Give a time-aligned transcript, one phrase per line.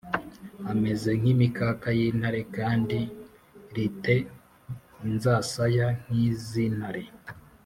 [0.71, 2.97] Ameze nk imikaka y intare kandi
[3.75, 4.15] ri te
[5.07, 7.03] inzasaya nk iz intare